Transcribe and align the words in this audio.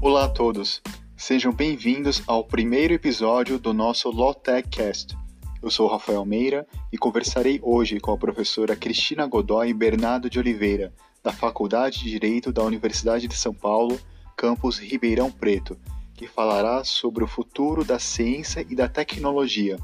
Olá 0.00 0.26
a 0.26 0.28
todos, 0.28 0.80
sejam 1.16 1.52
bem-vindos 1.52 2.22
ao 2.24 2.44
primeiro 2.44 2.94
episódio 2.94 3.58
do 3.58 3.74
nosso 3.74 4.08
Lawtech 4.12 4.68
Cast. 4.68 5.18
Eu 5.60 5.72
sou 5.72 5.88
Rafael 5.88 6.24
Meira 6.24 6.64
e 6.92 6.96
conversarei 6.96 7.58
hoje 7.60 7.98
com 7.98 8.12
a 8.12 8.16
professora 8.16 8.76
Cristina 8.76 9.26
Godoy 9.26 9.74
Bernardo 9.74 10.30
de 10.30 10.38
Oliveira, 10.38 10.94
da 11.20 11.32
Faculdade 11.32 11.98
de 11.98 12.10
Direito 12.10 12.52
da 12.52 12.62
Universidade 12.62 13.26
de 13.26 13.34
São 13.34 13.52
Paulo, 13.52 13.98
campus 14.36 14.78
Ribeirão 14.78 15.32
Preto, 15.32 15.76
que 16.14 16.28
falará 16.28 16.84
sobre 16.84 17.24
o 17.24 17.28
futuro 17.28 17.84
da 17.84 17.98
ciência 17.98 18.64
e 18.70 18.76
da 18.76 18.88
tecnologia 18.88 19.78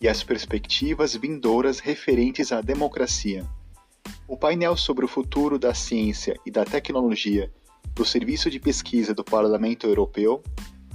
e 0.00 0.08
as 0.08 0.24
perspectivas 0.24 1.14
vindouras 1.14 1.78
referentes 1.78 2.50
à 2.50 2.60
democracia. 2.60 3.46
O 4.26 4.36
painel 4.36 4.76
sobre 4.76 5.04
o 5.04 5.08
futuro 5.08 5.60
da 5.60 5.72
ciência 5.74 6.34
e 6.44 6.50
da 6.50 6.64
tecnologia 6.64 7.52
do 7.94 8.04
Serviço 8.04 8.50
de 8.50 8.58
Pesquisa 8.58 9.12
do 9.12 9.24
Parlamento 9.24 9.86
Europeu 9.86 10.42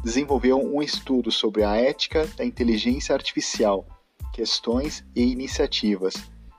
desenvolveu 0.04 0.60
um 0.60 0.82
estudo 0.82 1.32
sobre 1.32 1.64
a 1.64 1.76
ética 1.76 2.28
da 2.38 2.46
inteligência 2.46 3.14
artificial, 3.14 3.86
questões 4.32 5.04
e 5.16 5.24
iniciativas, 5.24 6.14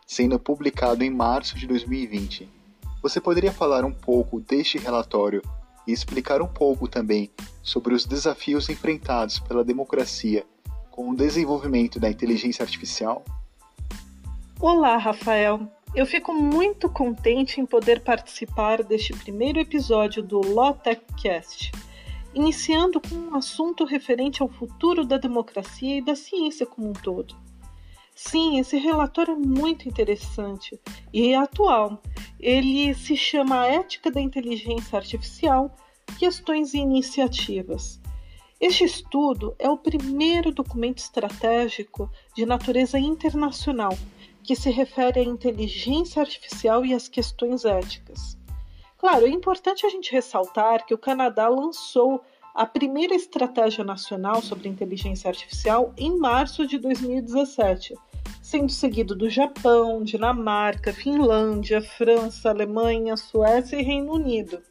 sendo 0.07 0.39
publicado 0.39 1.05
em 1.05 1.11
março 1.11 1.57
de 1.57 1.67
2020. 1.67 2.49
Você 3.03 3.21
poderia 3.21 3.53
falar 3.53 3.85
um 3.85 3.93
pouco 3.93 4.41
deste 4.41 4.79
relatório 4.79 5.43
e 5.87 5.93
explicar 5.93 6.43
um 6.43 6.49
pouco 6.49 6.89
também 6.89 7.31
sobre 7.63 7.95
os 7.95 8.05
desafios 8.05 8.69
enfrentados 8.69 9.39
pela 9.39 9.65
democracia 9.65 10.45
com 10.91 11.11
o 11.11 11.17
desenvolvimento 11.17 12.01
da 12.01 12.11
inteligência 12.11 12.63
artificial? 12.63 13.25
Olá, 14.59 14.97
Rafael. 14.97 15.71
Eu 15.97 16.05
fico 16.05 16.35
muito 16.35 16.91
contente 16.91 17.59
em 17.59 17.65
poder 17.65 18.03
participar 18.03 18.83
deste 18.83 19.15
primeiro 19.15 19.59
episódio 19.59 20.23
do 20.23 20.43
LawTechCast, 20.43 21.73
iniciando 22.35 23.01
com 23.01 23.15
um 23.15 23.35
assunto 23.35 23.83
referente 23.83 24.43
ao 24.43 24.49
futuro 24.49 25.07
da 25.07 25.17
democracia 25.17 25.97
e 25.97 26.03
da 26.03 26.15
ciência 26.15 26.67
como 26.67 26.91
um 26.91 26.93
todo. 26.93 27.35
Sim, 28.15 28.59
esse 28.59 28.77
relatório 28.77 29.33
é 29.33 29.39
muito 29.39 29.89
interessante 29.89 30.79
e 31.15 31.35
atual. 31.35 32.03
Ele 32.39 32.93
se 32.93 33.17
chama 33.17 33.63
A 33.63 33.67
Ética 33.67 34.11
da 34.11 34.21
Inteligência 34.21 34.99
Artificial, 34.99 35.75
Questões 36.19 36.75
e 36.75 36.79
Iniciativas. 36.79 38.03
Este 38.61 38.85
estudo 38.85 39.57
é 39.59 39.71
o 39.71 39.79
primeiro 39.79 40.53
documento 40.53 40.99
estratégico 40.99 42.11
de 42.35 42.45
natureza 42.45 42.99
internacional 42.99 43.97
que 44.47 44.55
se 44.55 44.71
refere 44.71 45.21
à 45.21 45.25
inteligência 45.25 46.23
artificial 46.23 46.87
e 46.87 46.95
às 46.95 47.09
questões 47.09 47.65
éticas. 47.65 48.39
Claro, 48.97 49.27
é 49.27 49.29
importante 49.29 49.85
a 49.85 49.89
gente 49.89 50.13
ressaltar 50.13 50.87
que 50.87 50.95
o 50.95 50.99
Canadá 50.99 51.49
lançou 51.49 52.23
a 52.55 52.65
primeira 52.65 53.15
estratégia 53.15 53.85
nacional 53.85 54.41
sobre 54.41 54.69
inteligência 54.69 55.29
artificial 55.29 55.93
em 55.99 56.17
março 56.17 56.67
de 56.67 56.79
2017, 56.79 57.95
sendo 58.41 58.73
seguido 58.73 59.15
do 59.15 59.29
Japão, 59.29 60.03
Dinamarca, 60.03 60.93
Finlândia, 60.93 61.83
França, 61.83 62.49
Alemanha, 62.49 63.17
Suécia 63.17 63.77
e 63.77 63.83
Reino 63.83 64.13
Unido. 64.13 64.63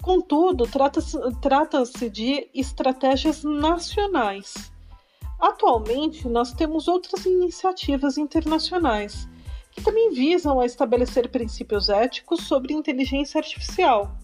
Contudo, 0.00 0.64
trata-se 0.64 1.18
trata 1.40 1.82
de 2.10 2.48
estratégias 2.54 3.44
nacionais. 3.44 4.71
Atualmente, 5.42 6.28
nós 6.28 6.52
temos 6.52 6.86
outras 6.86 7.26
iniciativas 7.26 8.16
internacionais 8.16 9.28
que 9.72 9.82
também 9.82 10.12
visam 10.12 10.60
a 10.60 10.64
estabelecer 10.64 11.28
princípios 11.30 11.88
éticos 11.88 12.44
sobre 12.46 12.72
inteligência 12.72 13.40
artificial, 13.40 14.16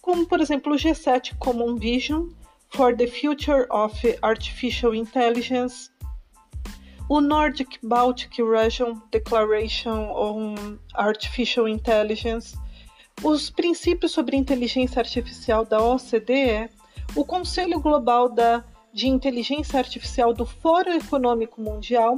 como, 0.00 0.26
por 0.26 0.40
exemplo, 0.40 0.72
o 0.72 0.76
G7 0.76 1.36
Common 1.38 1.76
Vision 1.76 2.30
for 2.70 2.96
the 2.96 3.06
Future 3.06 3.66
of 3.70 4.18
Artificial 4.22 4.94
Intelligence, 4.94 5.90
o 7.06 7.20
Nordic 7.20 7.78
Baltic 7.82 8.38
Region 8.42 8.94
Declaration 9.10 10.10
on 10.10 10.78
Artificial 10.94 11.68
Intelligence 11.68 12.56
os 13.22 13.50
princípios 13.50 14.12
sobre 14.12 14.36
inteligência 14.36 15.00
artificial 15.00 15.64
da 15.64 15.82
OCDE, 15.82 16.70
o 17.14 17.24
Conselho 17.24 17.80
Global 17.80 18.28
da, 18.28 18.64
de 18.96 19.08
Inteligência 19.08 19.78
Artificial 19.78 20.32
do 20.32 20.46
Fórum 20.46 20.94
Econômico 20.94 21.60
Mundial 21.60 22.16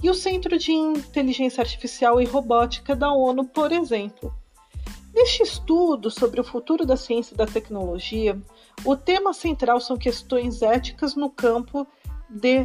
e 0.00 0.08
o 0.08 0.14
Centro 0.14 0.56
de 0.56 0.70
Inteligência 0.70 1.60
Artificial 1.60 2.20
e 2.20 2.24
Robótica 2.24 2.94
da 2.94 3.12
ONU, 3.12 3.46
por 3.46 3.72
exemplo. 3.72 4.32
Neste 5.12 5.42
estudo 5.42 6.08
sobre 6.08 6.40
o 6.40 6.44
futuro 6.44 6.86
da 6.86 6.96
ciência 6.96 7.34
e 7.34 7.36
da 7.36 7.46
tecnologia, 7.46 8.40
o 8.84 8.94
tema 8.94 9.32
central 9.32 9.80
são 9.80 9.96
questões 9.96 10.62
éticas 10.62 11.16
no 11.16 11.30
campo 11.30 11.84
de, 12.28 12.64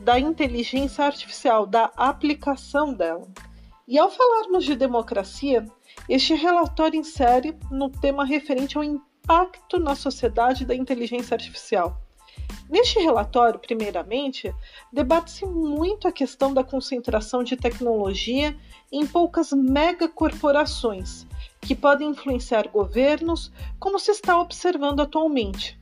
da 0.00 0.18
inteligência 0.18 1.04
artificial, 1.04 1.64
da 1.64 1.92
aplicação 1.96 2.92
dela. 2.92 3.28
E 3.86 4.00
ao 4.00 4.10
falarmos 4.10 4.64
de 4.64 4.74
democracia, 4.74 5.64
este 6.08 6.34
relatório 6.34 6.98
insere 6.98 7.56
no 7.70 7.88
tema 7.88 8.24
referente 8.24 8.76
ao 8.76 8.82
impacto 8.82 9.78
na 9.78 9.94
sociedade 9.94 10.64
da 10.64 10.74
inteligência 10.74 11.36
artificial. 11.36 12.04
Neste 12.68 12.98
relatório, 12.98 13.60
primeiramente, 13.60 14.52
debate-se 14.92 15.46
muito 15.46 16.08
a 16.08 16.12
questão 16.12 16.52
da 16.52 16.64
concentração 16.64 17.44
de 17.44 17.56
tecnologia 17.56 18.56
em 18.90 19.06
poucas 19.06 19.52
megacorporações, 19.52 21.26
que 21.60 21.74
podem 21.74 22.10
influenciar 22.10 22.68
governos, 22.68 23.52
como 23.78 23.98
se 23.98 24.10
está 24.10 24.40
observando 24.40 25.00
atualmente. 25.00 25.78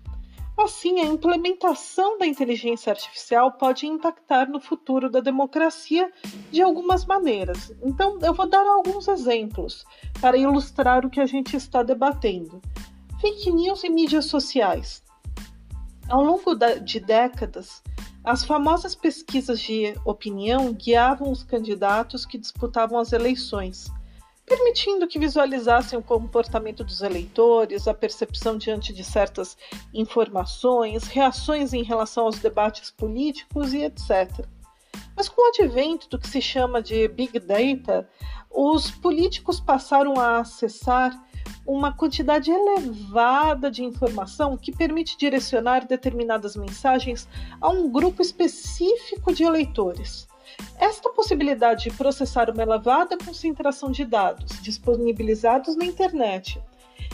Assim, 0.56 1.00
a 1.00 1.04
implementação 1.04 2.16
da 2.16 2.26
inteligência 2.26 2.92
artificial 2.92 3.50
pode 3.52 3.86
impactar 3.86 4.48
no 4.48 4.60
futuro 4.60 5.10
da 5.10 5.18
democracia 5.20 6.12
de 6.52 6.62
algumas 6.62 7.04
maneiras. 7.04 7.72
Então, 7.82 8.18
eu 8.22 8.32
vou 8.32 8.46
dar 8.46 8.64
alguns 8.64 9.08
exemplos 9.08 9.84
para 10.20 10.36
ilustrar 10.36 11.04
o 11.04 11.10
que 11.10 11.20
a 11.20 11.26
gente 11.26 11.56
está 11.56 11.82
debatendo. 11.82 12.62
Fake 13.20 13.50
news 13.50 13.82
e 13.82 13.90
mídias 13.90 14.26
sociais. 14.26 15.03
Ao 16.08 16.22
longo 16.22 16.54
de 16.82 17.00
décadas, 17.00 17.82
as 18.22 18.44
famosas 18.44 18.94
pesquisas 18.94 19.60
de 19.60 19.94
opinião 20.04 20.72
guiavam 20.72 21.30
os 21.30 21.42
candidatos 21.42 22.24
que 22.24 22.38
disputavam 22.38 22.98
as 22.98 23.12
eleições 23.12 23.90
permitindo 24.46 25.08
que 25.08 25.18
visualizassem 25.18 25.98
o 25.98 26.02
comportamento 26.02 26.84
dos 26.84 27.00
eleitores, 27.00 27.88
a 27.88 27.94
percepção 27.94 28.58
diante 28.58 28.92
de 28.92 29.02
certas 29.02 29.56
informações, 29.92 31.04
reações 31.04 31.72
em 31.72 31.82
relação 31.82 32.26
aos 32.26 32.38
debates 32.38 32.90
políticos 32.90 33.72
e 33.72 33.84
etc. 33.84 34.46
Mas 35.16 35.28
com 35.28 35.42
o 35.42 35.48
advento 35.48 36.08
do 36.08 36.18
que 36.18 36.28
se 36.28 36.42
chama 36.42 36.82
de 36.82 37.08
Big 37.08 37.38
Data, 37.38 38.08
os 38.50 38.90
políticos 38.90 39.60
passaram 39.60 40.20
a 40.20 40.40
acessar 40.40 41.12
uma 41.66 41.92
quantidade 41.92 42.50
elevada 42.50 43.70
de 43.70 43.82
informação 43.82 44.56
que 44.56 44.70
permite 44.70 45.16
direcionar 45.16 45.86
determinadas 45.86 46.56
mensagens 46.56 47.28
a 47.60 47.68
um 47.68 47.90
grupo 47.90 48.20
específico 48.20 49.32
de 49.32 49.44
eleitores. 49.44 50.28
Esta 50.78 51.08
possibilidade 51.10 51.84
de 51.84 51.96
processar 51.96 52.50
uma 52.50 52.62
elevada 52.62 53.16
concentração 53.16 53.90
de 53.90 54.04
dados 54.04 54.62
disponibilizados 54.62 55.74
na 55.76 55.84
internet 55.84 56.60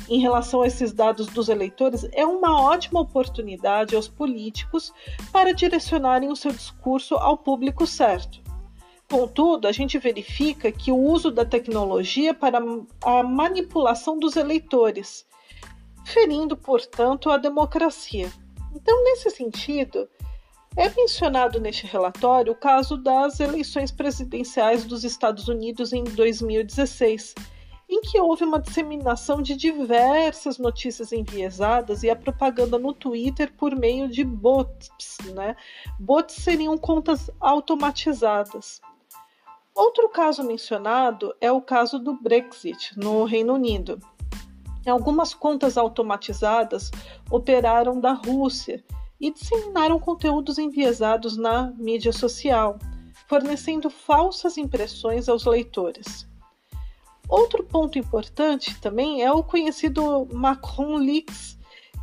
em 0.09 0.19
relação 0.19 0.63
a 0.63 0.67
esses 0.67 0.93
dados 0.93 1.27
dos 1.29 1.49
eleitores 1.49 2.09
é 2.13 2.27
uma 2.27 2.61
ótima 2.61 3.01
oportunidade 3.01 3.95
aos 3.95 4.09
políticos 4.09 4.93
para 5.33 5.55
direcionarem 5.55 6.31
o 6.31 6.37
seu 6.37 6.53
discurso 6.53 7.15
ao 7.15 7.39
público 7.39 7.87
certo. 7.87 8.50
Contudo, 9.11 9.67
a 9.67 9.73
gente 9.73 9.99
verifica 9.99 10.71
que 10.71 10.93
o 10.93 10.97
uso 10.97 11.33
da 11.33 11.45
tecnologia 11.45 12.33
para 12.33 12.61
a 13.05 13.23
manipulação 13.25 14.17
dos 14.17 14.37
eleitores, 14.37 15.27
ferindo, 16.05 16.57
portanto, 16.57 17.29
a 17.29 17.37
democracia. 17.37 18.31
Então, 18.73 19.03
nesse 19.03 19.29
sentido, 19.31 20.09
é 20.77 20.89
mencionado 20.91 21.59
neste 21.59 21.89
relatório 21.89 22.53
o 22.53 22.57
caso 22.57 22.97
das 22.97 23.41
eleições 23.41 23.91
presidenciais 23.91 24.85
dos 24.85 25.03
Estados 25.03 25.49
Unidos 25.49 25.93
em 25.93 26.05
2016, 26.05 27.35
em 27.89 28.01
que 28.03 28.21
houve 28.21 28.45
uma 28.45 28.61
disseminação 28.61 29.43
de 29.43 29.57
diversas 29.57 30.57
notícias 30.57 31.11
enviesadas 31.13 32.05
e 32.05 32.11
a 32.11 32.15
propaganda 32.15 32.79
no 32.79 32.93
Twitter 32.93 33.53
por 33.55 33.75
meio 33.75 34.09
de 34.09 34.23
bots. 34.23 35.19
Né? 35.35 35.57
Bots 35.99 36.37
seriam 36.37 36.79
contas 36.79 37.29
automatizadas. 37.41 38.81
Outro 39.75 40.09
caso 40.09 40.43
mencionado 40.43 41.35
é 41.41 41.51
o 41.51 41.61
caso 41.61 41.99
do 41.99 42.15
Brexit 42.21 42.99
no 42.99 43.25
Reino 43.25 43.55
Unido. 43.55 43.99
Algumas 44.87 45.35
contas 45.35 45.77
automatizadas 45.77 46.91
operaram 47.31 48.01
da 48.01 48.13
Rússia 48.13 48.83
e 49.21 49.31
disseminaram 49.31 50.01
conteúdos 50.01 50.59
enviesados 50.59 51.37
na 51.37 51.73
mídia 51.77 52.13
social, 52.13 52.79
fornecendo 53.29 53.91
falsas 53.91 54.57
impressões 54.57 55.29
aos 55.29 55.45
leitores. 55.45 56.27
Outro 57.29 57.63
ponto 57.63 57.97
importante 57.99 58.81
também 58.81 59.23
é 59.23 59.31
o 59.31 59.45
conhecido 59.45 60.27
Macron 60.33 60.97
Leaks, 60.97 61.60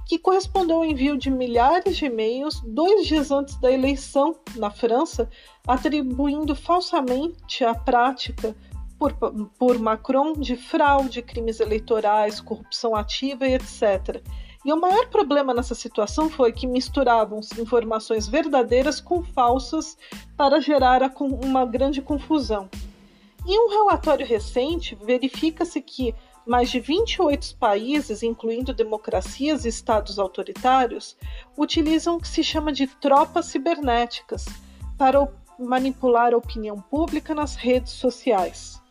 que 0.07 0.18
correspondeu 0.18 0.77
ao 0.77 0.86
envio 0.86 1.18
de 1.18 1.30
milhares 1.30 1.98
de 1.98 2.06
e-mails 2.06 2.62
dois 2.65 3.06
dias 3.06 3.30
antes 3.30 3.59
da 3.59 3.71
eleição 3.71 4.36
na 4.56 4.71
França, 4.71 5.30
atribuindo 5.68 6.56
falsamente 6.56 7.65
a 7.65 7.75
prática 7.75 8.56
por, 8.98 9.13
por 9.59 9.77
Macron 9.77 10.33
de 10.33 10.56
fraude, 10.56 11.21
crimes 11.21 11.59
eleitorais, 11.59 12.39
corrupção 12.39 12.95
ativa 12.95 13.48
e 13.48 13.56
etc. 13.56 14.24
E 14.65 14.74
o 14.74 14.80
maior 14.80 15.07
problema 15.09 15.54
nessa 15.54 15.75
situação 15.75 16.30
foi 16.30 16.51
que 16.51 16.65
misturavam-se 16.65 17.62
informações 17.62 18.27
verdadeiras 18.27 19.00
com 19.00 19.24
falsas 19.24 19.98
para 20.36 20.59
gerar 20.59 21.01
uma 21.19 21.65
grande 21.65 22.01
confusão. 22.01 22.69
Em 23.45 23.59
um 23.59 23.69
relatório 23.69 24.25
recente, 24.25 24.98
verifica-se 25.01 25.81
que 25.81 26.13
mais 26.48 26.70
de 26.70 26.80
28 26.80 27.58
países, 27.58 28.24
incluindo 28.24 28.74
democracias 28.74 29.66
e 29.66 29.70
estados 29.70 30.18
autoritários, 30.18 31.18
utilizam 31.58 32.16
o 32.16 32.20
que 32.20 32.28
se 32.28 32.44
chama 32.44 32.72
de 32.72 32.88
tropas 32.88 33.48
cibernéticas 33.48 34.46
para 34.98 35.28
manipular 35.60 36.34
a 36.34 36.38
opinião 36.38 36.80
pública 36.80 37.36
nas 37.36 37.56
redes 37.56 37.94
sociais. 37.94 38.82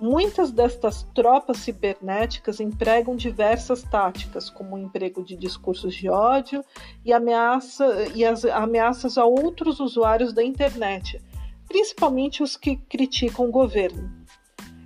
Muitas 0.00 0.50
destas 0.50 1.04
tropas 1.14 1.58
cibernéticas 1.58 2.58
empregam 2.58 3.14
diversas 3.14 3.82
táticas, 3.82 4.50
como 4.50 4.74
o 4.74 4.78
emprego 4.78 5.22
de 5.22 5.36
discursos 5.36 5.94
de 5.94 6.08
ódio 6.08 6.64
e, 7.04 7.12
ameaça, 7.12 7.86
e 8.14 8.24
as 8.24 8.44
ameaças 8.44 9.16
a 9.16 9.24
outros 9.24 9.78
usuários 9.78 10.32
da 10.32 10.42
internet, 10.42 11.22
principalmente 11.68 12.42
os 12.42 12.56
que 12.56 12.76
criticam 12.76 13.46
o 13.46 13.52
governo. 13.52 14.21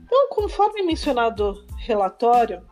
Então, 0.07 0.29
conforme 0.31 0.85
mencionado 0.85 1.67
relatório, 1.79 2.65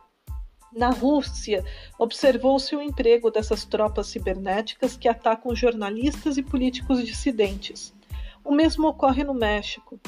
na 0.72 0.90
Rússia, 0.90 1.64
observou-se 1.98 2.75
o 2.75 2.82
emprego 2.82 3.31
dessas 3.31 3.64
tropas 3.64 4.08
cibernéticas 4.08 4.96
que 4.96 5.08
atacam 5.08 5.54
jornalistas 5.54 6.36
e 6.36 6.42
políticos 6.42 7.04
dissidentes. 7.04 7.94
O 8.44 8.52
mesmo 8.52 8.88
ocorre 8.88 9.22
no 9.22 9.34
México. 9.34 10.00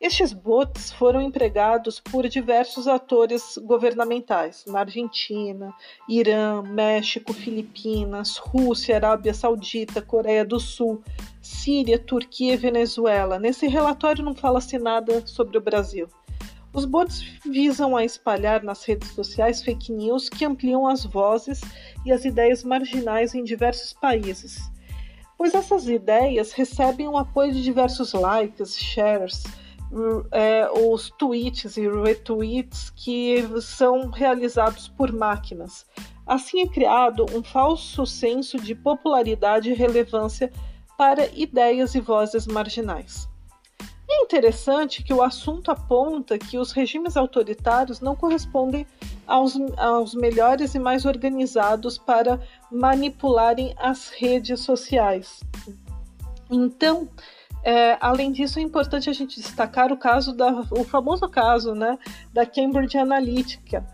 Estes 0.00 0.32
bots 0.32 0.92
foram 0.92 1.20
empregados 1.20 1.98
por 1.98 2.28
diversos 2.28 2.86
atores 2.86 3.58
governamentais 3.64 4.64
na 4.66 4.80
Argentina, 4.80 5.72
Irã, 6.08 6.62
México, 6.62 7.32
Filipinas, 7.32 8.36
Rússia, 8.36 8.96
Arábia 8.96 9.32
Saudita, 9.32 10.02
Coreia 10.02 10.44
do 10.44 10.60
Sul, 10.60 11.02
Síria, 11.40 11.98
Turquia 11.98 12.54
e 12.54 12.58
Venezuela. 12.58 13.38
Nesse 13.38 13.66
relatório 13.66 14.24
não 14.24 14.34
fala-se 14.34 14.78
nada 14.78 15.26
sobre 15.26 15.56
o 15.56 15.60
Brasil. 15.60 16.08
Os 16.74 16.84
bots 16.84 17.22
visam 17.46 17.96
a 17.96 18.04
espalhar 18.04 18.64
nas 18.64 18.84
redes 18.84 19.12
sociais 19.12 19.62
fake 19.62 19.92
news 19.92 20.28
que 20.28 20.44
ampliam 20.44 20.88
as 20.88 21.04
vozes 21.04 21.60
e 22.04 22.10
as 22.10 22.24
ideias 22.24 22.64
marginais 22.64 23.32
em 23.32 23.44
diversos 23.44 23.92
países, 23.92 24.58
pois 25.38 25.54
essas 25.54 25.86
ideias 25.86 26.50
recebem 26.50 27.06
o 27.06 27.16
apoio 27.16 27.52
de 27.52 27.62
diversos 27.62 28.12
likes, 28.12 28.76
shares, 28.76 29.44
é, 30.32 30.68
os 30.68 31.10
tweets 31.10 31.76
e 31.76 31.88
retweets 31.88 32.90
que 32.90 33.44
são 33.62 34.10
realizados 34.10 34.88
por 34.88 35.12
máquinas. 35.12 35.86
Assim 36.26 36.62
é 36.62 36.66
criado 36.66 37.24
um 37.32 37.44
falso 37.44 38.04
senso 38.04 38.58
de 38.58 38.74
popularidade 38.74 39.70
e 39.70 39.74
relevância 39.74 40.50
para 40.98 41.26
ideias 41.38 41.94
e 41.94 42.00
vozes 42.00 42.48
marginais. 42.48 43.32
É 44.08 44.22
interessante 44.22 45.02
que 45.02 45.14
o 45.14 45.22
assunto 45.22 45.70
aponta 45.70 46.38
que 46.38 46.58
os 46.58 46.72
regimes 46.72 47.16
autoritários 47.16 48.00
não 48.00 48.14
correspondem 48.14 48.86
aos, 49.26 49.56
aos 49.78 50.14
melhores 50.14 50.74
e 50.74 50.78
mais 50.78 51.04
organizados 51.04 51.96
para 51.96 52.40
manipularem 52.70 53.74
as 53.78 54.08
redes 54.10 54.60
sociais. 54.60 55.40
Então, 56.50 57.08
é, 57.62 57.96
além 57.98 58.30
disso, 58.30 58.58
é 58.58 58.62
importante 58.62 59.08
a 59.08 59.12
gente 59.12 59.40
destacar 59.40 59.90
o 59.90 59.96
caso 59.96 60.34
da, 60.34 60.52
o 60.70 60.84
famoso 60.84 61.26
caso, 61.28 61.74
né, 61.74 61.98
da 62.32 62.44
Cambridge 62.44 62.98
Analytica, 62.98 63.84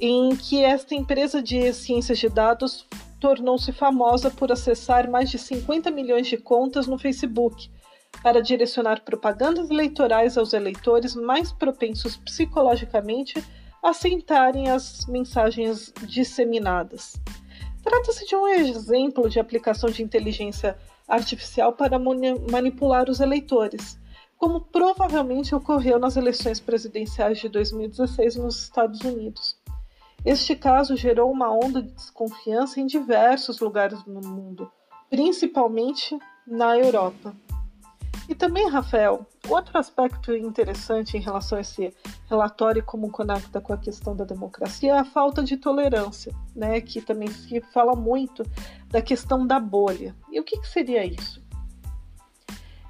em 0.00 0.34
que 0.34 0.64
esta 0.64 0.94
empresa 0.94 1.42
de 1.42 1.72
ciências 1.74 2.18
de 2.18 2.28
dados 2.28 2.86
tornou-se 3.20 3.70
famosa 3.72 4.30
por 4.30 4.50
acessar 4.50 5.10
mais 5.10 5.28
de 5.28 5.38
50 5.38 5.90
milhões 5.90 6.26
de 6.26 6.38
contas 6.38 6.86
no 6.86 6.98
Facebook 6.98 7.68
para 8.22 8.42
direcionar 8.42 9.02
propagandas 9.02 9.70
eleitorais 9.70 10.36
aos 10.36 10.52
eleitores 10.52 11.14
mais 11.14 11.52
propensos 11.52 12.16
psicologicamente 12.16 13.42
a 13.82 13.90
aceitarem 13.90 14.70
as 14.70 15.06
mensagens 15.06 15.92
disseminadas. 16.02 17.20
Trata-se 17.82 18.26
de 18.26 18.34
um 18.34 18.46
exemplo 18.46 19.30
de 19.30 19.38
aplicação 19.38 19.88
de 19.88 20.02
inteligência 20.02 20.76
artificial 21.06 21.72
para 21.72 21.98
manipular 21.98 23.08
os 23.08 23.20
eleitores, 23.20 23.98
como 24.36 24.60
provavelmente 24.60 25.54
ocorreu 25.54 25.98
nas 25.98 26.16
eleições 26.16 26.60
presidenciais 26.60 27.38
de 27.38 27.48
2016 27.48 28.36
nos 28.36 28.62
Estados 28.62 29.00
Unidos. 29.00 29.56
Este 30.24 30.54
caso 30.54 30.96
gerou 30.96 31.30
uma 31.30 31.50
onda 31.50 31.80
de 31.80 31.92
desconfiança 31.92 32.80
em 32.80 32.86
diversos 32.86 33.60
lugares 33.60 34.04
no 34.04 34.20
mundo, 34.20 34.70
principalmente 35.08 36.18
na 36.46 36.76
Europa. 36.76 37.34
E 38.28 38.34
também, 38.34 38.68
Rafael, 38.68 39.26
outro 39.48 39.78
aspecto 39.78 40.34
interessante 40.36 41.16
em 41.16 41.20
relação 41.20 41.56
a 41.56 41.62
esse 41.62 41.94
relatório 42.28 42.80
e 42.80 42.82
como 42.82 43.10
conecta 43.10 43.58
com 43.58 43.72
a 43.72 43.78
questão 43.78 44.14
da 44.14 44.24
democracia 44.24 44.92
é 44.92 44.98
a 44.98 45.04
falta 45.04 45.42
de 45.42 45.56
tolerância, 45.56 46.34
né, 46.54 46.78
que 46.80 47.00
também 47.00 47.28
se 47.28 47.60
fala 47.72 47.96
muito 47.96 48.42
da 48.88 49.00
questão 49.00 49.46
da 49.46 49.58
bolha. 49.58 50.14
E 50.30 50.38
o 50.38 50.44
que, 50.44 50.60
que 50.60 50.68
seria 50.68 51.06
isso? 51.06 51.42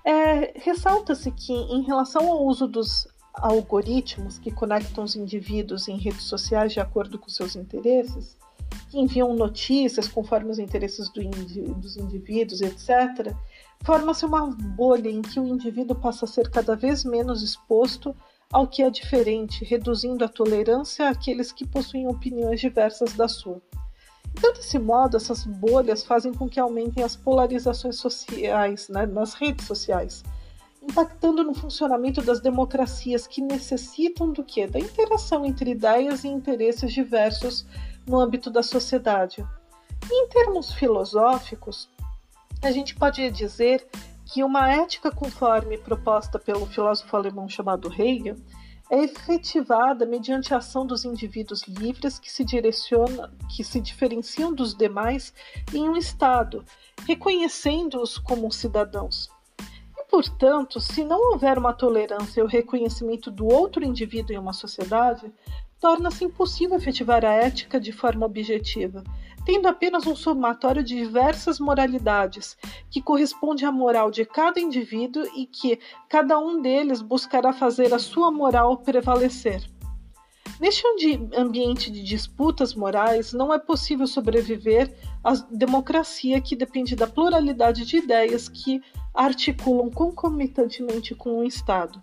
É, 0.05 0.59
Ressalta-se 0.59 1.31
que, 1.31 1.53
em 1.53 1.83
relação 1.83 2.29
ao 2.29 2.45
uso 2.45 2.67
dos 2.67 3.07
algoritmos 3.35 4.39
que 4.39 4.51
conectam 4.51 5.05
os 5.05 5.15
indivíduos 5.15 5.87
em 5.87 5.97
redes 5.97 6.25
sociais 6.25 6.73
de 6.73 6.81
acordo 6.81 7.17
com 7.17 7.29
seus 7.29 7.55
interesses, 7.55 8.37
que 8.91 8.99
enviam 8.99 9.35
notícias 9.35 10.09
conforme 10.09 10.51
os 10.51 10.59
interesses 10.59 11.09
do 11.11 11.23
indi 11.23 11.63
dos 11.75 11.97
indivíduos, 11.97 12.61
etc., 12.61 13.35
forma-se 13.85 14.25
uma 14.25 14.47
bolha 14.47 15.09
em 15.09 15.23
que 15.23 15.41
o 15.41 15.47
indivíduo 15.47 15.97
passa 15.97 16.25
a 16.25 16.29
ser 16.29 16.51
cada 16.51 16.77
vez 16.77 17.05
menos 17.05 17.43
exposto 17.43 18.15
ao 18.53 18.67
que 18.67 18.83
é 18.83 18.91
diferente, 18.91 19.65
reduzindo 19.65 20.25
a 20.25 20.29
tolerância 20.29 21.09
àqueles 21.09 21.53
que 21.53 21.67
possuem 21.67 22.09
opiniões 22.09 22.61
diversas 22.61 23.13
da 23.13 23.29
sua. 23.29 23.61
Então, 24.37 24.53
desse 24.53 24.79
modo, 24.79 25.17
essas 25.17 25.45
bolhas 25.45 26.05
fazem 26.05 26.33
com 26.33 26.49
que 26.49 26.61
aumentem 26.61 27.03
as 27.03 27.17
polarizações 27.17 27.97
sociais 27.97 28.89
né, 28.89 29.05
nas 29.05 29.35
redes 29.35 29.67
sociais, 29.67 30.23
impactando 30.83 31.43
no 31.43 31.55
funcionamento 31.55 32.23
das 32.23 32.41
democracias 32.41 33.27
que 33.27 33.43
necessitam 33.43 34.33
do 34.33 34.45
que? 34.45 34.67
Da 34.67 34.79
interação 34.79 35.45
entre 35.45 35.73
ideias 35.73 36.25
e 36.25 36.29
interesses 36.29 36.93
diversos 36.93 37.67
no 38.07 38.19
âmbito 38.19 38.51
da 38.51 38.63
sociedade. 38.63 39.45
E, 40.11 40.25
em 40.25 40.29
termos 40.29 40.73
filosóficos, 40.73 41.91
a 42.63 42.71
gente 42.71 42.95
pode 42.95 43.31
dizer 43.31 43.87
que 44.25 44.43
uma 44.43 44.71
ética 44.71 45.11
conforme 45.11 45.79
proposta 45.79 46.39
pelo 46.39 46.67
filósofo 46.67 47.17
alemão 47.17 47.49
chamado 47.49 47.93
Hegel 47.93 48.37
é 48.91 49.05
efetivada 49.05 50.07
mediante 50.07 50.55
a 50.55 50.59
ação 50.59 50.87
dos 50.87 51.05
indivíduos 51.05 51.63
livres 51.65 52.19
que 52.19 52.31
se 52.31 52.45
direciona, 52.45 53.31
que 53.55 53.63
se 53.63 53.81
diferenciam 53.81 54.53
dos 54.53 54.75
demais 54.75 55.33
em 55.73 55.89
um 55.89 55.97
estado, 55.97 56.65
reconhecendo-os 57.07 58.19
como 58.19 58.51
cidadãos. 58.51 59.29
E, 59.97 60.05
portanto, 60.11 60.81
se 60.81 61.05
não 61.05 61.33
houver 61.33 61.59
uma 61.59 61.75
tolerância 61.75 62.41
e 62.41 62.43
o 62.43 62.47
reconhecimento 62.47 63.31
do 63.31 63.47
outro 63.47 63.85
indivíduo 63.85 64.35
em 64.35 64.39
uma 64.39 64.55
sociedade, 64.55 65.31
torna-se 65.81 66.25
impossível 66.25 66.77
efetivar 66.77 67.25
a 67.25 67.33
ética 67.33 67.81
de 67.81 67.93
forma 67.93 68.27
objetiva, 68.27 69.05
tendo 69.45 69.67
apenas 69.67 70.07
um 70.07 70.15
somatório 70.15 70.83
de 70.83 70.95
diversas 70.97 71.59
moralidades, 71.59 72.57
que 72.91 73.01
corresponde 73.01 73.65
à 73.65 73.73
moral 73.73 74.11
de 74.11 74.25
cada 74.25 74.61
indivíduo 74.61 75.25
e 75.37 75.47
que 75.47 75.79
cada 76.09 76.39
um 76.39 76.61
deles 76.61 77.01
buscará 77.01 77.53
fazer 77.53 77.95
a 77.95 77.99
sua 77.99 78.31
moral 78.31 78.79
prevalecer. 78.79 79.69
Neste 80.61 80.83
ambiente 81.37 81.89
de 81.89 82.03
disputas 82.03 82.75
morais, 82.75 83.33
não 83.33 83.55
é 83.55 83.61
possível 83.61 84.09
sobreviver 84.09 84.93
à 85.23 85.33
democracia 85.53 86.41
que 86.41 86.57
depende 86.57 86.97
da 86.97 87.07
pluralidade 87.07 87.85
de 87.85 87.99
ideias 87.99 88.49
que 88.49 88.83
articulam 89.15 89.89
concomitantemente 89.89 91.15
com 91.15 91.39
o 91.39 91.45
Estado. 91.45 92.03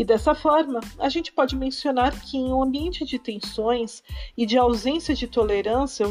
E 0.00 0.04
dessa 0.04 0.34
forma, 0.34 0.80
a 0.98 1.10
gente 1.10 1.30
pode 1.30 1.54
mencionar 1.54 2.18
que 2.22 2.38
em 2.38 2.50
um 2.50 2.62
ambiente 2.62 3.04
de 3.04 3.18
tensões 3.18 4.02
e 4.34 4.46
de 4.46 4.56
ausência 4.56 5.14
de 5.14 5.26
tolerância, 5.26 6.06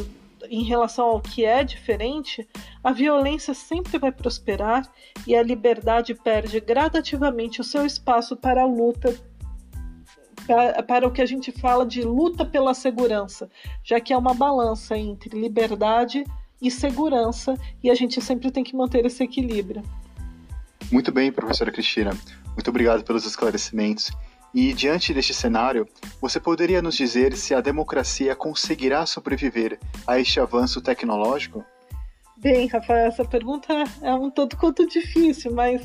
em 0.48 0.62
relação 0.62 1.06
ao 1.06 1.20
que 1.20 1.44
é 1.44 1.64
diferente, 1.64 2.48
a 2.84 2.92
violência 2.92 3.52
sempre 3.52 3.98
vai 3.98 4.12
prosperar 4.12 4.88
e 5.26 5.34
a 5.34 5.42
liberdade 5.42 6.14
perde 6.14 6.60
gradativamente 6.60 7.60
o 7.60 7.64
seu 7.64 7.84
espaço 7.84 8.36
para 8.36 8.62
a 8.62 8.64
luta 8.64 9.12
para 10.86 11.06
o 11.06 11.10
que 11.10 11.20
a 11.20 11.26
gente 11.26 11.50
fala 11.50 11.84
de 11.84 12.02
luta 12.02 12.44
pela 12.44 12.74
segurança, 12.74 13.50
já 13.82 13.98
que 14.00 14.12
é 14.12 14.16
uma 14.16 14.34
balança 14.34 14.96
entre 14.96 15.36
liberdade 15.36 16.24
e 16.62 16.70
segurança 16.70 17.58
e 17.82 17.90
a 17.90 17.94
gente 17.96 18.20
sempre 18.20 18.52
tem 18.52 18.62
que 18.62 18.74
manter 18.76 19.04
esse 19.04 19.24
equilíbrio. 19.24 19.82
Muito 20.92 21.12
bem, 21.12 21.30
professora 21.30 21.70
Cristina. 21.70 22.16
Muito 22.60 22.68
obrigado 22.68 23.02
pelos 23.02 23.24
esclarecimentos. 23.24 24.10
E 24.52 24.74
diante 24.74 25.14
deste 25.14 25.32
cenário, 25.32 25.88
você 26.20 26.38
poderia 26.38 26.82
nos 26.82 26.94
dizer 26.94 27.34
se 27.34 27.54
a 27.54 27.60
democracia 27.62 28.36
conseguirá 28.36 29.06
sobreviver 29.06 29.80
a 30.06 30.20
este 30.20 30.38
avanço 30.38 30.82
tecnológico? 30.82 31.64
Bem, 32.36 32.66
Rafael, 32.66 33.06
essa 33.06 33.24
pergunta 33.24 33.72
é 34.02 34.12
um 34.12 34.30
tanto 34.30 34.58
quanto 34.58 34.86
difícil, 34.86 35.54
mas 35.54 35.82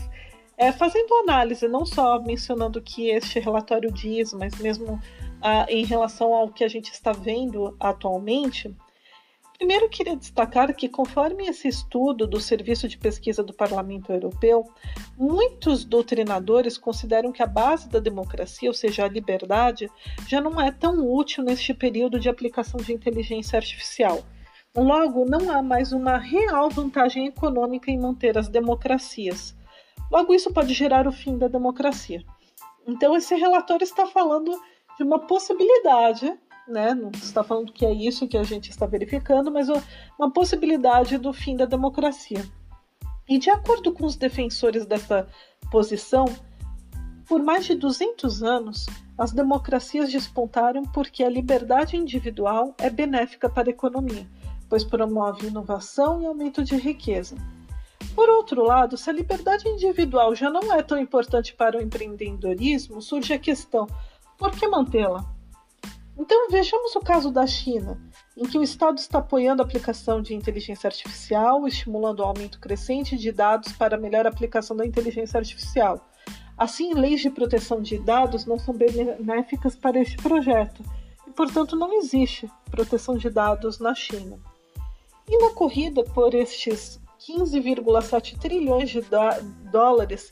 é, 0.58 0.74
fazendo 0.74 1.14
análise, 1.24 1.66
não 1.66 1.86
só 1.86 2.22
mencionando 2.22 2.80
o 2.80 2.82
que 2.82 3.10
este 3.10 3.40
relatório 3.40 3.90
diz, 3.90 4.34
mas 4.34 4.58
mesmo 4.58 5.00
ah, 5.42 5.66
em 5.70 5.86
relação 5.86 6.34
ao 6.34 6.50
que 6.50 6.66
a 6.66 6.68
gente 6.68 6.92
está 6.92 7.14
vendo 7.14 7.74
atualmente, 7.80 8.76
primeiro 9.58 9.90
queria 9.90 10.16
destacar 10.16 10.74
que, 10.76 10.90
conforme 10.90 11.48
esse 11.48 11.68
estudo 11.68 12.28
do 12.28 12.40
Serviço 12.40 12.88
de 12.88 12.98
Pesquisa 12.98 13.44
do 13.44 13.54
Parlamento 13.54 14.12
Europeu, 14.12 14.64
muitos 15.18 15.84
doutrinadores 15.86 16.78
consideram 16.78 17.32
que 17.32 17.44
a 17.44 17.48
base 17.48 17.90
da 17.90 18.00
democracia, 18.00 18.70
ou 18.70 18.74
seja, 18.74 19.06
a 19.06 19.10
liberdade, 19.10 19.90
já 20.28 20.42
não 20.42 20.60
é 20.60 20.72
tão 20.72 21.12
útil 21.12 21.44
neste 21.44 21.74
período 21.74 22.20
de 22.20 22.30
aplicação 22.30 22.80
de 22.80 22.94
inteligência 22.94 23.58
artificial. 23.58 24.24
Logo, 24.76 25.26
não 25.26 25.50
há 25.52 25.64
mais 25.64 25.94
uma 25.94 26.18
real 26.18 26.70
vantagem 26.70 27.28
econômica 27.28 27.90
em 27.90 27.98
manter 27.98 28.38
as 28.38 28.50
democracias 28.50 29.56
Logo, 30.12 30.34
isso 30.34 30.54
pode 30.54 30.74
gerar 30.74 31.08
o 31.08 31.12
fim 31.12 31.38
da 31.38 31.48
democracia. 31.48 32.24
Então, 32.88 33.16
esse 33.16 33.34
relatório 33.36 33.84
está 33.84 34.06
falando 34.06 34.52
de 34.98 35.04
uma 35.04 35.20
possibilidade, 35.20 36.32
né? 36.68 36.94
não 36.94 37.12
está 37.12 37.44
falando 37.44 37.72
que 37.72 37.86
é 37.86 37.94
isso 37.94 38.28
que 38.28 38.38
a 38.38 38.44
gente 38.44 38.70
está 38.70 38.86
verificando, 38.86 39.52
mas 39.52 39.68
uma 40.18 40.32
possibilidade 40.32 41.18
do 41.18 41.32
fim 41.34 41.56
da 41.56 41.66
democracia. 41.66 42.44
E 43.28 43.38
de 43.40 43.50
acordo 43.50 43.92
com 43.92 44.06
os 44.06 44.16
defensores 44.16 44.86
dessa 44.86 45.28
posição, 45.72 46.26
por 47.28 47.42
mais 47.42 47.66
de 47.66 47.74
200 47.76 48.44
anos, 48.44 48.86
as 49.18 49.32
democracias 49.32 50.12
despontaram 50.12 50.84
porque 50.84 51.24
a 51.24 51.30
liberdade 51.30 51.98
individual 51.98 52.76
é 52.78 52.90
benéfica 52.90 53.50
para 53.50 53.70
a 53.70 53.72
economia, 53.72 54.28
pois 54.70 54.84
promove 54.84 55.48
inovação 55.48 56.22
e 56.22 56.26
aumento 56.26 56.64
de 56.64 56.76
riqueza. 56.76 57.36
Por 58.14 58.30
outro 58.30 58.64
lado, 58.64 58.96
se 58.98 59.10
a 59.10 59.14
liberdade 59.14 59.68
individual 59.68 60.36
já 60.36 60.50
não 60.50 60.74
é 60.74 60.84
tão 60.84 60.98
importante 60.98 61.54
para 61.54 61.78
o 61.78 61.82
empreendedorismo, 61.82 63.02
surge 63.02 63.34
a 63.34 63.40
questão: 63.40 63.88
por 64.38 64.52
que 64.52 64.68
mantê-la? 64.68 65.35
Então 66.18 66.50
vejamos 66.50 66.96
o 66.96 67.02
caso 67.02 67.30
da 67.30 67.46
China, 67.46 68.00
em 68.38 68.46
que 68.46 68.58
o 68.58 68.64
Estado 68.64 68.98
está 68.98 69.20
apoiando 69.20 69.62
a 69.62 69.66
aplicação 69.66 70.22
de 70.22 70.34
inteligência 70.34 70.88
artificial, 70.88 71.68
estimulando 71.68 72.20
o 72.20 72.24
aumento 72.24 72.60
crescente 72.60 73.18
de 73.18 73.32
dados 73.32 73.74
para 73.74 73.98
a 73.98 74.00
melhor 74.00 74.26
aplicação 74.26 74.78
da 74.78 74.86
inteligência 74.86 75.38
artificial. 75.38 76.10
Assim, 76.58 76.94
leis 76.94 77.20
de 77.20 77.30
proteção 77.30 77.82
de 77.82 77.98
dados 78.00 78.46
não 78.46 78.58
são 78.58 78.74
benéficas 78.74 79.76
para 79.76 80.00
este 80.00 80.16
projeto 80.18 80.82
e, 81.28 81.32
portanto, 81.32 81.76
não 81.76 81.94
existe 82.00 82.50
proteção 82.72 83.18
de 83.18 83.30
dados 83.30 83.80
na 83.80 83.94
China. 83.94 84.40
E 85.28 85.38
na 85.38 85.50
corrida 85.50 86.04
por 86.04 86.34
estes 86.34 87.02
15,7 87.20 88.38
trilhões 88.40 88.90
de 88.90 89.02
dólares 89.70 90.32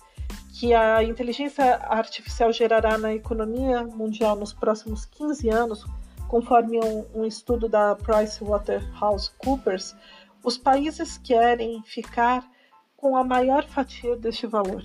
que 0.53 0.71
a 0.71 1.03
inteligência 1.03 1.77
artificial 1.87 2.53
gerará 2.53 2.95
na 2.95 3.13
economia 3.13 3.83
mundial 3.83 4.35
nos 4.35 4.53
próximos 4.53 5.03
15 5.05 5.49
anos, 5.49 5.83
conforme 6.27 6.79
um, 6.79 7.05
um 7.15 7.25
estudo 7.25 7.67
da 7.67 7.95
PricewaterhouseCoopers, 7.95 9.95
os 10.43 10.55
países 10.55 11.17
querem 11.17 11.81
ficar 11.83 12.47
com 12.95 13.17
a 13.17 13.23
maior 13.23 13.65
fatia 13.65 14.15
deste 14.15 14.45
valor. 14.45 14.83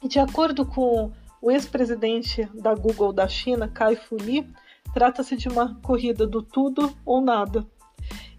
E 0.00 0.06
de 0.06 0.20
acordo 0.20 0.64
com 0.64 1.10
o 1.42 1.50
ex-presidente 1.50 2.48
da 2.54 2.72
Google 2.72 3.12
da 3.12 3.26
China, 3.26 3.68
Kai 3.68 3.96
Fu 3.96 4.14
Lee, 4.14 4.48
trata-se 4.94 5.36
de 5.36 5.48
uma 5.48 5.74
corrida 5.82 6.26
do 6.26 6.42
tudo 6.42 6.96
ou 7.04 7.20
nada. 7.20 7.66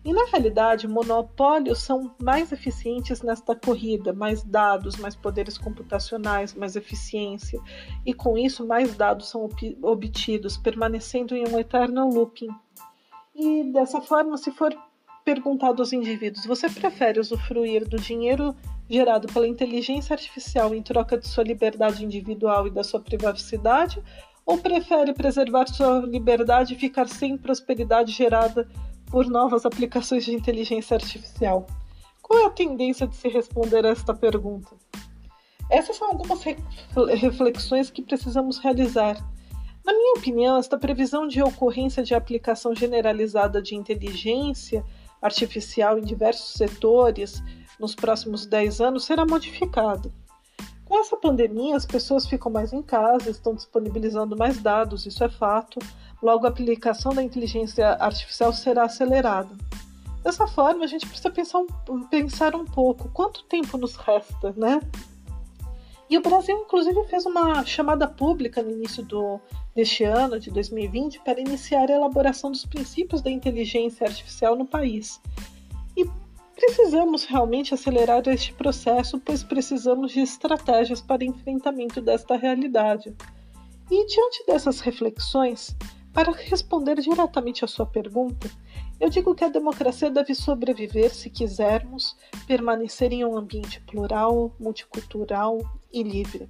E 0.07 0.13
na 0.13 0.23
realidade, 0.23 0.87
monopólios 0.87 1.79
são 1.79 2.15
mais 2.17 2.53
eficientes 2.53 3.21
nesta 3.21 3.53
corrida, 3.53 4.13
mais 4.13 4.41
dados, 4.41 4.95
mais 4.95 5.17
poderes 5.17 5.57
computacionais, 5.57 6.53
mais 6.53 6.77
eficiência, 6.77 7.59
e 8.05 8.13
com 8.13 8.37
isso 8.37 8.65
mais 8.65 8.95
dados 8.95 9.27
são 9.27 9.49
obtidos, 9.81 10.55
permanecendo 10.55 11.35
em 11.35 11.45
um 11.49 11.59
eterno 11.59 12.07
looping. 12.09 12.47
E 13.35 13.65
dessa 13.73 13.99
forma, 13.99 14.37
se 14.37 14.49
for 14.49 14.73
perguntado 15.25 15.81
aos 15.81 15.91
indivíduos: 15.91 16.45
você 16.45 16.69
prefere 16.69 17.19
usufruir 17.19 17.85
do 17.85 17.97
dinheiro 17.97 18.55
gerado 18.89 19.27
pela 19.27 19.45
inteligência 19.45 20.13
artificial 20.13 20.73
em 20.73 20.81
troca 20.81 21.17
de 21.17 21.27
sua 21.27 21.43
liberdade 21.43 22.05
individual 22.05 22.65
e 22.65 22.71
da 22.71 22.81
sua 22.81 23.01
privacidade? 23.01 24.01
Ou 24.45 24.57
prefere 24.57 25.13
preservar 25.13 25.67
sua 25.67 25.99
liberdade 25.99 26.75
e 26.75 26.77
ficar 26.77 27.09
sem 27.09 27.37
prosperidade 27.37 28.13
gerada 28.13 28.65
por 29.09 29.25
novas 29.27 29.65
aplicações 29.65 30.25
de 30.25 30.33
inteligência 30.33 30.95
artificial. 30.95 31.65
Qual 32.21 32.39
é 32.41 32.45
a 32.45 32.51
tendência 32.51 33.07
de 33.07 33.15
se 33.15 33.27
responder 33.29 33.85
a 33.85 33.89
esta 33.89 34.13
pergunta? 34.13 34.75
Essas 35.69 35.95
são 35.95 36.09
algumas 36.09 36.41
reflexões 37.15 37.89
que 37.89 38.01
precisamos 38.01 38.57
realizar. 38.57 39.15
Na 39.85 39.93
minha 39.93 40.13
opinião, 40.13 40.57
esta 40.57 40.77
previsão 40.77 41.27
de 41.27 41.41
ocorrência 41.41 42.03
de 42.03 42.13
aplicação 42.13 42.75
generalizada 42.75 43.61
de 43.61 43.75
inteligência 43.75 44.83
artificial 45.21 45.97
em 45.97 46.03
diversos 46.03 46.53
setores 46.53 47.41
nos 47.79 47.95
próximos 47.95 48.45
10 48.45 48.81
anos 48.81 49.05
será 49.05 49.25
modificada. 49.25 50.11
Com 50.83 50.99
essa 50.99 51.17
pandemia, 51.17 51.75
as 51.75 51.85
pessoas 51.85 52.25
ficam 52.25 52.49
mais 52.51 52.71
em 52.71 52.81
casa, 52.81 53.29
estão 53.29 53.53
disponibilizando 53.53 54.37
mais 54.37 54.61
dados, 54.61 55.05
isso 55.05 55.21
é 55.23 55.29
fato, 55.29 55.79
logo 56.21 56.45
a 56.45 56.49
aplicação 56.49 57.13
da 57.13 57.23
inteligência 57.23 57.89
artificial 57.99 58.51
será 58.53 58.83
acelerada. 58.83 59.55
Dessa 60.23 60.47
forma, 60.47 60.83
a 60.83 60.87
gente 60.87 61.07
precisa 61.07 61.31
pensar 61.31 61.59
um, 61.59 62.03
pensar 62.03 62.55
um 62.55 62.65
pouco 62.65 63.09
quanto 63.09 63.43
tempo 63.45 63.77
nos 63.77 63.95
resta, 63.95 64.53
né? 64.57 64.81
E 66.09 66.17
o 66.17 66.21
Brasil, 66.21 66.57
inclusive, 66.57 67.03
fez 67.05 67.25
uma 67.25 67.65
chamada 67.65 68.07
pública 68.07 68.61
no 68.61 68.71
início 68.71 69.03
do, 69.03 69.39
deste 69.75 70.03
ano, 70.05 70.39
de 70.39 70.49
2020, 70.49 71.19
para 71.19 71.39
iniciar 71.39 71.89
a 71.89 71.95
elaboração 71.95 72.49
dos 72.51 72.65
princípios 72.65 73.21
da 73.21 73.29
inteligência 73.29 74.07
artificial 74.07 74.55
no 74.55 74.65
país. 74.65 75.21
E 75.97 76.05
precisamos 76.55 77.25
realmente 77.25 77.73
acelerar 77.73 78.21
este 78.27 78.53
processo, 78.53 79.19
pois 79.19 79.43
precisamos 79.43 80.13
de 80.13 80.21
estratégias 80.21 81.01
para 81.01 81.25
enfrentamento 81.25 81.99
desta 81.99 82.37
realidade. 82.37 83.13
E 83.91 84.05
diante 84.05 84.45
dessas 84.47 84.79
reflexões, 84.79 85.75
para 86.17 86.31
responder 86.31 86.99
diretamente 86.99 87.63
à 87.63 87.67
sua 87.67 87.85
pergunta, 87.85 88.49
eu 88.99 89.07
digo 89.07 89.35
que 89.35 89.43
a 89.43 89.49
democracia 89.49 90.09
deve 90.09 90.33
sobreviver 90.33 91.13
se 91.13 91.29
quisermos 91.29 92.17
permanecer 92.47 93.13
em 93.13 93.23
um 93.23 93.37
ambiente 93.37 93.79
plural, 93.81 94.51
multicultural 94.59 95.59
e 95.93 96.01
livre. 96.01 96.49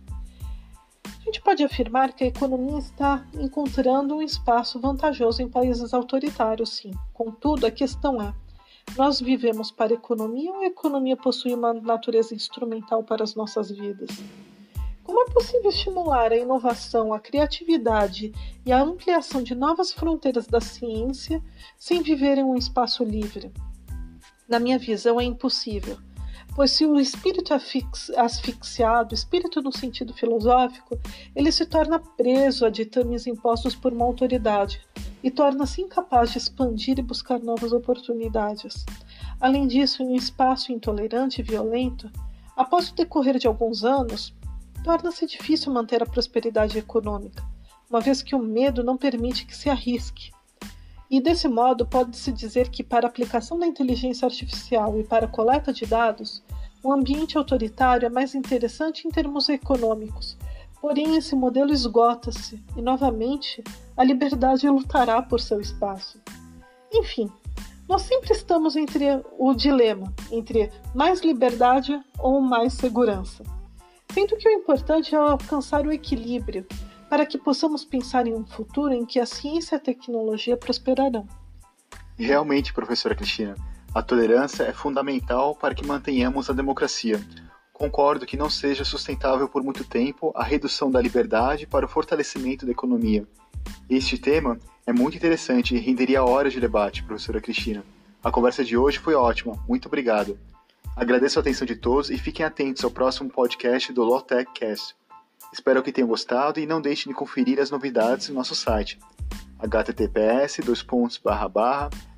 A 1.03 1.25
gente 1.25 1.41
pode 1.41 1.65
afirmar 1.65 2.13
que 2.13 2.23
a 2.23 2.27
economia 2.27 2.77
está 2.77 3.27
encontrando 3.33 4.15
um 4.15 4.21
espaço 4.21 4.79
vantajoso 4.79 5.41
em 5.41 5.49
países 5.49 5.93
autoritários, 5.93 6.69
sim. 6.69 6.91
Contudo, 7.13 7.67
a 7.67 7.71
questão 7.71 8.21
é: 8.21 8.33
nós 8.95 9.19
vivemos 9.19 9.69
para 9.69 9.91
a 9.91 9.95
economia 9.95 10.49
ou 10.49 10.61
a 10.61 10.67
economia 10.67 11.17
possui 11.17 11.53
uma 11.53 11.73
natureza 11.73 12.33
instrumental 12.33 13.03
para 13.03 13.21
as 13.21 13.35
nossas 13.35 13.69
vidas? 13.69 14.11
Como 15.17 15.31
é 15.31 15.33
possível 15.33 15.71
estimular 15.71 16.31
a 16.31 16.37
inovação, 16.37 17.11
a 17.11 17.19
criatividade 17.19 18.31
e 18.63 18.71
a 18.71 18.79
ampliação 18.79 19.41
de 19.41 19.55
novas 19.55 19.91
fronteiras 19.91 20.45
da 20.45 20.61
ciência 20.61 21.43
sem 21.75 22.03
viver 22.03 22.37
em 22.37 22.43
um 22.43 22.55
espaço 22.55 23.03
livre? 23.03 23.51
Na 24.47 24.59
minha 24.59 24.77
visão, 24.77 25.19
é 25.19 25.23
impossível, 25.23 25.97
pois 26.55 26.69
se 26.69 26.85
o 26.85 26.99
espírito 26.99 27.51
é 27.51 27.57
asfixiado, 28.21 29.15
espírito 29.15 29.59
no 29.59 29.75
sentido 29.75 30.13
filosófico, 30.13 30.99
ele 31.35 31.51
se 31.51 31.65
torna 31.65 31.97
preso 31.97 32.63
a 32.63 32.69
ditames 32.69 33.25
impostos 33.25 33.75
por 33.75 33.91
uma 33.93 34.05
autoridade 34.05 34.79
e 35.23 35.31
torna-se 35.31 35.81
incapaz 35.81 36.29
de 36.29 36.37
expandir 36.37 36.99
e 36.99 37.01
buscar 37.01 37.39
novas 37.39 37.73
oportunidades. 37.73 38.85
Além 39.41 39.65
disso, 39.65 40.03
em 40.03 40.09
um 40.09 40.15
espaço 40.15 40.71
intolerante 40.71 41.41
e 41.41 41.43
violento, 41.43 42.07
após 42.55 42.91
o 42.91 42.95
decorrer 42.95 43.39
de 43.39 43.47
alguns 43.47 43.83
anos, 43.83 44.36
torna-se 44.83 45.25
difícil 45.25 45.73
manter 45.73 46.01
a 46.01 46.05
prosperidade 46.05 46.77
econômica, 46.77 47.43
uma 47.89 48.01
vez 48.01 48.21
que 48.21 48.35
o 48.35 48.39
medo 48.39 48.83
não 48.83 48.97
permite 48.97 49.45
que 49.45 49.55
se 49.55 49.69
arrisque. 49.69 50.31
E 51.09 51.21
desse 51.21 51.47
modo, 51.47 51.85
pode-se 51.85 52.31
dizer 52.31 52.69
que, 52.69 52.83
para 52.83 53.07
a 53.07 53.09
aplicação 53.09 53.57
da 53.57 53.65
inteligência 53.65 54.25
artificial 54.25 54.99
e 54.99 55.03
para 55.03 55.25
a 55.25 55.29
coleta 55.29 55.71
de 55.71 55.85
dados, 55.85 56.43
o 56.83 56.91
ambiente 56.91 57.37
autoritário 57.37 58.05
é 58.05 58.09
mais 58.09 58.35
interessante 58.35 59.07
em 59.07 59.11
termos 59.11 59.47
econômicos, 59.47 60.37
Porém, 60.81 61.17
esse 61.17 61.35
modelo 61.35 61.73
esgota-se 61.73 62.63
e, 62.75 62.81
novamente, 62.81 63.63
a 63.95 64.03
liberdade 64.03 64.69
lutará 64.69 65.21
por 65.21 65.39
seu 65.39 65.59
espaço. 65.59 66.19
Enfim, 66.93 67.31
nós 67.89 68.03
sempre 68.03 68.31
estamos 68.31 68.75
entre 68.75 69.21
o 69.37 69.53
dilema 69.53 70.13
entre 70.31 70.71
mais 70.93 71.21
liberdade 71.21 71.99
ou 72.19 72.41
mais 72.41 72.73
segurança. 72.73 73.43
Sendo 74.11 74.35
que 74.37 74.49
o 74.49 74.51
importante 74.51 75.13
é 75.13 75.17
alcançar 75.17 75.85
o 75.85 75.91
equilíbrio 75.91 76.65
para 77.09 77.25
que 77.25 77.37
possamos 77.37 77.85
pensar 77.85 78.27
em 78.27 78.33
um 78.33 78.45
futuro 78.45 78.93
em 78.93 79.05
que 79.05 79.19
a 79.19 79.25
ciência 79.25 79.75
e 79.75 79.77
a 79.77 79.79
tecnologia 79.79 80.57
prosperarão. 80.57 81.27
Realmente, 82.17 82.73
professora 82.73 83.15
Cristina, 83.15 83.55
a 83.93 84.01
tolerância 84.01 84.63
é 84.63 84.73
fundamental 84.73 85.55
para 85.55 85.75
que 85.75 85.85
mantenhamos 85.85 86.49
a 86.49 86.53
democracia. 86.53 87.21
Concordo 87.71 88.25
que 88.25 88.35
não 88.35 88.49
seja 88.49 88.83
sustentável 88.83 89.47
por 89.47 89.63
muito 89.63 89.83
tempo 89.83 90.31
a 90.35 90.43
redução 90.43 90.89
da 90.89 90.99
liberdade 90.99 91.67
para 91.67 91.85
o 91.85 91.89
fortalecimento 91.89 92.65
da 92.65 92.71
economia. 92.71 93.27
Este 93.89 94.17
tema 94.17 94.57
é 94.85 94.91
muito 94.91 95.15
interessante 95.15 95.75
e 95.75 95.79
renderia 95.79 96.23
horas 96.23 96.53
de 96.53 96.59
debate, 96.59 97.03
professora 97.03 97.39
Cristina. 97.39 97.83
A 98.23 98.31
conversa 98.31 98.63
de 98.63 98.75
hoje 98.75 98.97
foi 98.97 99.13
ótima, 99.13 99.53
muito 99.67 99.87
obrigado. 99.87 100.39
Agradeço 100.97 101.37
a 101.37 101.41
atenção 101.41 101.67
de 101.67 101.75
todos 101.75 102.09
e 102.09 102.17
fiquem 102.17 102.43
atentos 102.43 102.83
ao 102.83 102.89
próximo 102.89 103.29
podcast 103.29 103.93
do 103.93 104.03
Lotec 104.03 104.51
Cast. 104.51 104.95
Espero 105.53 105.83
que 105.83 105.91
tenham 105.91 106.07
gostado 106.07 106.59
e 106.59 106.65
não 106.65 106.81
deixem 106.81 107.11
de 107.11 107.15
conferir 107.15 107.59
as 107.59 107.69
novidades 107.69 108.29
no 108.29 108.35
nosso 108.35 108.55
site 108.55 108.97
https 109.59 110.57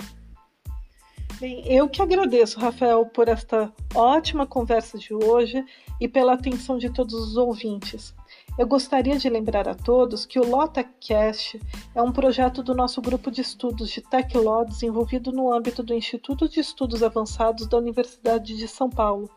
Bem, 1.40 1.64
eu 1.72 1.88
que 1.88 2.02
agradeço, 2.02 2.60
Rafael, 2.60 3.06
por 3.06 3.28
esta 3.28 3.72
ótima 3.94 4.48
conversa 4.48 4.98
de 4.98 5.14
hoje 5.14 5.64
e 6.02 6.08
pela 6.08 6.34
atenção 6.34 6.80
de 6.80 6.90
todos 6.90 7.14
os 7.14 7.38
ouvintes. 7.38 8.16
Eu 8.56 8.68
gostaria 8.68 9.18
de 9.18 9.28
lembrar 9.28 9.68
a 9.68 9.74
todos 9.74 10.28
que 10.28 10.40
o 10.40 10.48
LoTechCast 10.48 11.60
é 11.96 12.02
um 12.04 12.12
projeto 12.12 12.62
do 12.62 12.76
nosso 12.76 13.02
grupo 13.02 13.32
de 13.32 13.42
estudos 13.42 13.90
de 13.90 14.00
TechLaw 14.00 14.64
desenvolvido 14.64 15.32
no 15.32 15.52
âmbito 15.52 15.82
do 15.82 15.92
Instituto 15.92 16.48
de 16.48 16.60
Estudos 16.60 17.02
Avançados 17.02 17.66
da 17.66 17.80
Universidade 17.80 18.56
de 18.56 18.68
São 18.68 18.92
Paulo, 18.92 19.28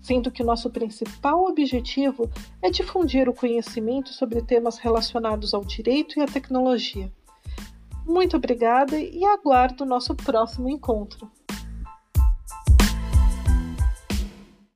sendo 0.00 0.30
que 0.30 0.42
nosso 0.42 0.70
principal 0.70 1.44
objetivo 1.44 2.30
é 2.62 2.70
difundir 2.70 3.28
o 3.28 3.34
conhecimento 3.34 4.08
sobre 4.14 4.40
temas 4.40 4.78
relacionados 4.78 5.52
ao 5.52 5.62
direito 5.62 6.18
e 6.18 6.22
à 6.22 6.26
tecnologia. 6.26 7.12
Muito 8.06 8.38
obrigada 8.38 8.98
e 8.98 9.22
aguardo 9.22 9.84
o 9.84 9.86
nosso 9.86 10.14
próximo 10.14 10.70
encontro. 10.70 11.30